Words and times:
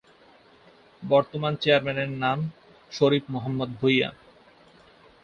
বর্তমান 1.03 1.53
চেয়ারম্যানের 1.61 2.09
নাম 2.23 2.39
শরীফ 2.91 3.23
মোহাম্মদ 3.29 3.69
ভূইয়া। 3.79 4.09